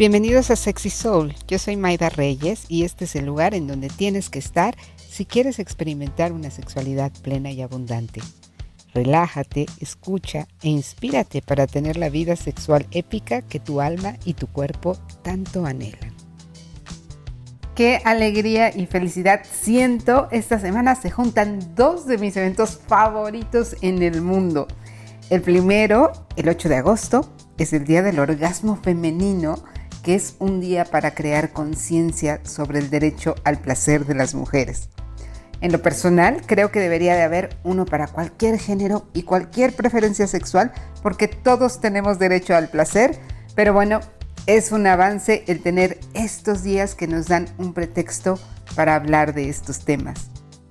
[0.00, 3.90] Bienvenidos a Sexy Soul, yo soy Maida Reyes y este es el lugar en donde
[3.90, 8.22] tienes que estar si quieres experimentar una sexualidad plena y abundante.
[8.94, 14.46] Relájate, escucha e inspírate para tener la vida sexual épica que tu alma y tu
[14.46, 16.14] cuerpo tanto anhelan.
[17.74, 20.28] Qué alegría y felicidad siento.
[20.30, 24.66] Esta semana se juntan dos de mis eventos favoritos en el mundo.
[25.28, 29.62] El primero, el 8 de agosto, es el Día del Orgasmo Femenino
[30.02, 34.88] que es un día para crear conciencia sobre el derecho al placer de las mujeres.
[35.60, 40.26] En lo personal, creo que debería de haber uno para cualquier género y cualquier preferencia
[40.26, 43.18] sexual, porque todos tenemos derecho al placer,
[43.54, 44.00] pero bueno,
[44.46, 48.38] es un avance el tener estos días que nos dan un pretexto
[48.74, 50.30] para hablar de estos temas.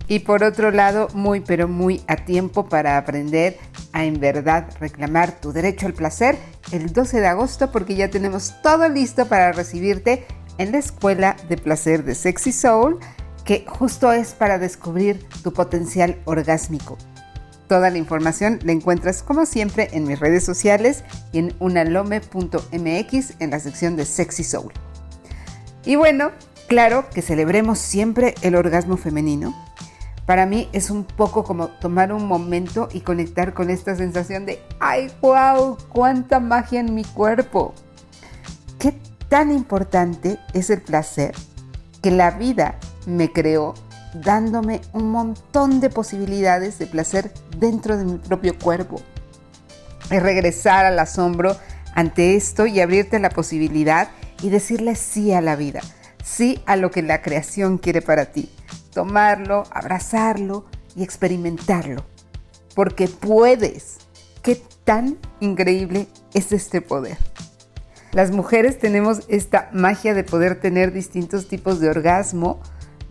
[0.10, 3.60] Y por otro lado, muy pero muy a tiempo para aprender
[3.94, 6.36] a en verdad reclamar tu derecho al placer
[6.72, 10.26] el 12 de agosto porque ya tenemos todo listo para recibirte
[10.58, 12.98] en la Escuela de Placer de Sexy Soul,
[13.46, 16.98] que justo es para descubrir tu potencial orgásmico.
[17.68, 23.52] Toda la información la encuentras como siempre en mis redes sociales y en unalome.mx en
[23.52, 24.74] la sección de Sexy Soul.
[25.86, 26.32] Y bueno,
[26.68, 29.69] claro que celebremos siempre el orgasmo femenino
[30.30, 34.62] para mí es un poco como tomar un momento y conectar con esta sensación de,
[34.80, 37.74] ay, wow, cuánta magia en mi cuerpo.
[38.78, 38.94] ¿Qué
[39.28, 41.34] tan importante es el placer
[42.04, 42.76] que la vida
[43.08, 43.74] me creó
[44.14, 49.02] dándome un montón de posibilidades de placer dentro de mi propio cuerpo?
[50.12, 51.58] Es regresar al asombro
[51.96, 54.10] ante esto y abrirte la posibilidad
[54.44, 55.82] y decirle sí a la vida,
[56.24, 58.52] sí a lo que la creación quiere para ti
[58.92, 62.04] tomarlo, abrazarlo y experimentarlo.
[62.76, 63.98] Porque puedes.
[64.42, 67.18] ¿Qué tan increíble es este poder?
[68.12, 72.60] Las mujeres tenemos esta magia de poder tener distintos tipos de orgasmo.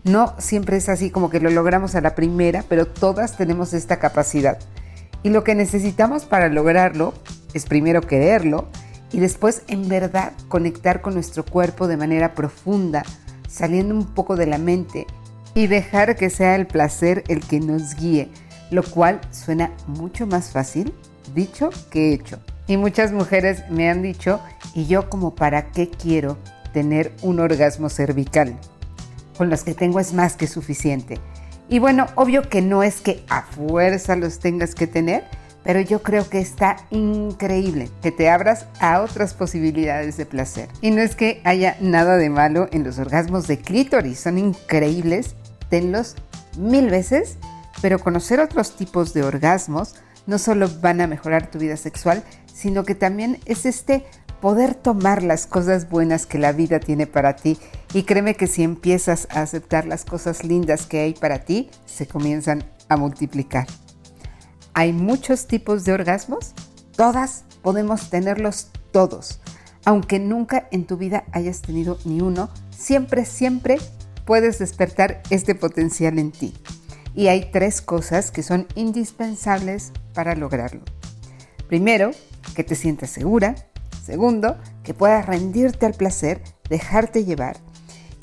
[0.03, 3.99] No siempre es así como que lo logramos a la primera, pero todas tenemos esta
[3.99, 4.59] capacidad.
[5.23, 7.13] Y lo que necesitamos para lograrlo
[7.53, 8.67] es primero quererlo
[9.11, 13.03] y después en verdad conectar con nuestro cuerpo de manera profunda,
[13.47, 15.07] saliendo un poco de la mente
[15.59, 18.29] y dejar que sea el placer el que nos guíe,
[18.71, 20.93] lo cual suena mucho más fácil
[21.35, 22.39] dicho que hecho.
[22.65, 24.39] Y muchas mujeres me han dicho,
[24.73, 26.37] ¿y yo como para qué quiero
[26.71, 28.57] tener un orgasmo cervical?
[29.37, 31.17] Con los que tengo es más que suficiente.
[31.67, 35.25] Y bueno, obvio que no es que a fuerza los tengas que tener,
[35.65, 40.69] pero yo creo que está increíble que te abras a otras posibilidades de placer.
[40.79, 45.35] Y no es que haya nada de malo en los orgasmos de clítoris, son increíbles
[45.69, 46.15] tenlos
[46.57, 47.37] mil veces,
[47.81, 49.95] pero conocer otros tipos de orgasmos
[50.27, 54.05] no solo van a mejorar tu vida sexual, sino que también es este
[54.41, 57.57] poder tomar las cosas buenas que la vida tiene para ti.
[57.93, 62.07] Y créeme que si empiezas a aceptar las cosas lindas que hay para ti, se
[62.07, 63.67] comienzan a multiplicar.
[64.73, 66.53] Hay muchos tipos de orgasmos,
[66.95, 69.39] todas podemos tenerlos todos.
[69.85, 73.77] Aunque nunca en tu vida hayas tenido ni uno, siempre, siempre
[74.29, 76.53] puedes despertar este potencial en ti.
[77.15, 80.81] Y hay tres cosas que son indispensables para lograrlo.
[81.67, 82.11] Primero,
[82.53, 83.55] que te sientas segura.
[84.05, 87.57] Segundo, que puedas rendirte al placer, dejarte llevar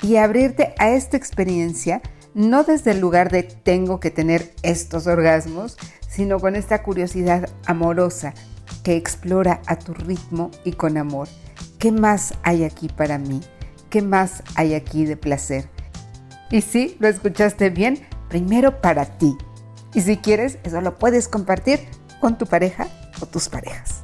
[0.01, 2.01] y abrirte a esta experiencia
[2.33, 5.75] no desde el lugar de tengo que tener estos orgasmos,
[6.07, 8.33] sino con esta curiosidad amorosa
[8.81, 11.27] que explora a tu ritmo y con amor.
[11.79, 13.41] ¿Qué más hay aquí para mí?
[13.89, 15.75] ¿Qué más hay aquí de placer?
[16.49, 17.99] Y sí, lo escuchaste bien,
[18.29, 19.37] primero para ti.
[19.93, 21.81] Y si quieres, eso lo puedes compartir
[22.19, 22.87] con tu pareja
[23.21, 24.03] o tus parejas.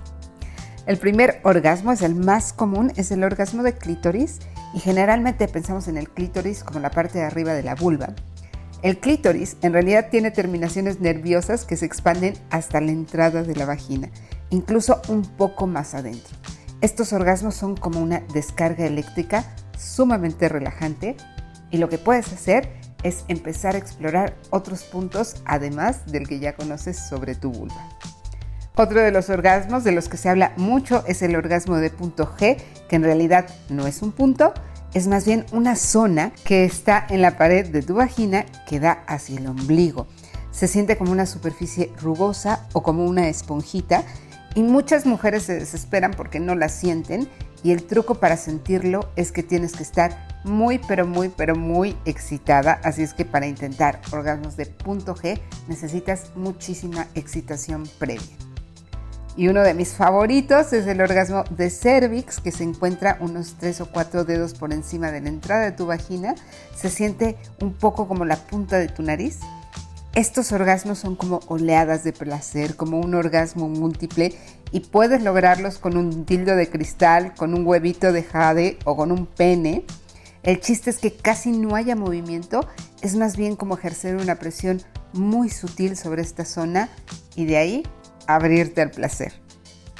[0.86, 4.40] El primer orgasmo es el más común, es el orgasmo de clítoris
[4.74, 8.14] y generalmente pensamos en el clítoris como la parte de arriba de la vulva.
[8.81, 13.66] El clítoris en realidad tiene terminaciones nerviosas que se expanden hasta la entrada de la
[13.66, 14.10] vagina,
[14.50, 16.36] incluso un poco más adentro.
[16.81, 21.16] Estos orgasmos son como una descarga eléctrica sumamente relajante
[21.74, 22.70] y lo que puedes hacer
[23.02, 27.90] es empezar a explorar otros puntos además del que ya conoces sobre tu vulva.
[28.75, 32.31] Otro de los orgasmos de los que se habla mucho es el orgasmo de punto
[32.38, 34.54] G, que en realidad no es un punto,
[34.94, 39.04] es más bien una zona que está en la pared de tu vagina que da
[39.08, 40.06] hacia el ombligo.
[40.52, 44.04] Se siente como una superficie rugosa o como una esponjita
[44.55, 47.27] y muchas mujeres se desesperan porque no la sienten
[47.63, 51.95] y el truco para sentirlo es que tienes que estar muy, pero muy, pero muy
[52.05, 52.79] excitada.
[52.83, 58.35] Así es que para intentar orgasmos de punto G necesitas muchísima excitación previa.
[59.35, 63.81] Y uno de mis favoritos es el orgasmo de cervix, que se encuentra unos 3
[63.81, 66.35] o 4 dedos por encima de la entrada de tu vagina.
[66.75, 69.39] Se siente un poco como la punta de tu nariz.
[70.15, 74.31] Estos orgasmos son como oleadas de placer, como un orgasmo múltiple
[74.71, 79.12] y puedes lograrlos con un tildo de cristal, con un huevito de jade o con
[79.12, 79.86] un pene.
[80.44, 82.68] El chiste es que casi no haya movimiento,
[83.01, 84.83] es más bien como ejercer una presión
[85.13, 86.89] muy sutil sobre esta zona
[87.36, 87.83] y de ahí
[88.27, 89.33] abrirte al placer.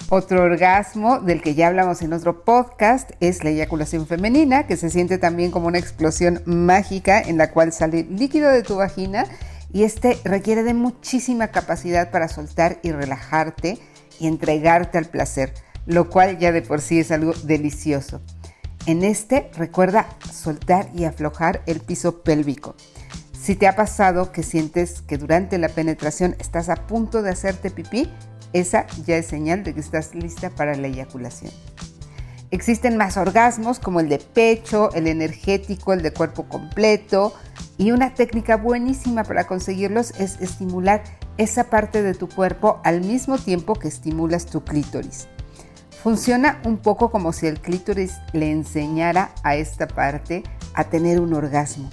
[0.10, 4.92] Otro orgasmo del que ya hablamos en otro podcast es la eyaculación femenina, que se
[4.92, 9.25] siente también como una explosión mágica en la cual sale líquido de tu vagina
[9.74, 13.80] y este requiere de muchísima capacidad para soltar y relajarte
[14.20, 15.54] y entregarte al placer,
[15.88, 18.22] lo cual ya de por sí es algo delicioso.
[18.86, 22.75] En este recuerda soltar y aflojar el piso pélvico.
[23.42, 27.72] Si te ha pasado que sientes que durante la penetración estás a punto de hacerte
[27.72, 28.10] pipí,
[28.54, 31.52] esa ya es señal de que estás lista para la eyaculación.
[32.52, 37.34] Existen más orgasmos como el de pecho, el energético, el de cuerpo completo
[37.78, 41.04] y una técnica buenísima para conseguirlos es estimular
[41.38, 45.28] esa parte de tu cuerpo al mismo tiempo que estimulas tu clítoris.
[46.04, 50.44] Funciona un poco como si el clítoris le enseñara a esta parte
[50.74, 51.90] a tener un orgasmo.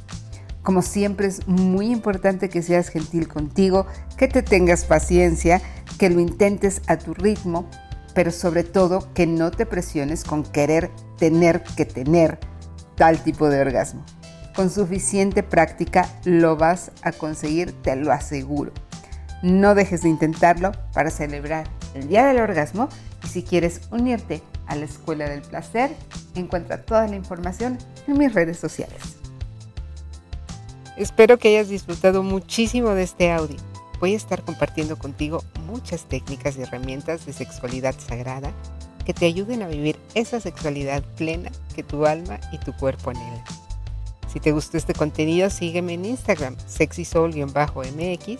[0.62, 3.86] Como siempre es muy importante que seas gentil contigo,
[4.16, 5.62] que te tengas paciencia,
[5.98, 7.66] que lo intentes a tu ritmo,
[8.14, 12.38] pero sobre todo que no te presiones con querer tener que tener
[12.96, 14.04] tal tipo de orgasmo.
[14.54, 18.72] Con suficiente práctica lo vas a conseguir, te lo aseguro.
[19.42, 22.88] No dejes de intentarlo para celebrar el Día del Orgasmo
[23.24, 25.90] y si quieres unirte a la Escuela del Placer,
[26.34, 29.16] encuentra toda la información en mis redes sociales.
[30.96, 33.56] Espero que hayas disfrutado muchísimo de este audio.
[34.00, 38.52] Voy a estar compartiendo contigo muchas técnicas y herramientas de sexualidad sagrada
[39.04, 43.42] que te ayuden a vivir esa sexualidad plena que tu alma y tu cuerpo anhelan.
[44.32, 48.38] Si te gustó este contenido, sígueme en Instagram, sexysoul-mx,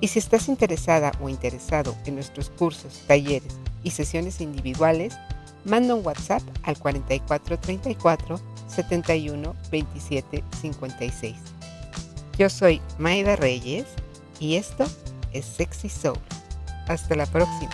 [0.00, 5.14] y si estás interesada o interesado en nuestros cursos, talleres y sesiones individuales,
[5.64, 11.36] manda un WhatsApp al 4434 71 27 56.
[12.38, 13.86] Yo soy Maida Reyes
[14.40, 14.84] y esto
[15.32, 16.18] es Sexy Soul.
[16.88, 17.70] Hasta la próxima.